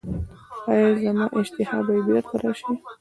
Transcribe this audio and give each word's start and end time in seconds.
ایا 0.71 0.89
زما 1.01 1.25
اشتها 1.39 1.77
به 1.85 1.93
بیرته 2.05 2.35
راشي؟ 2.43 2.71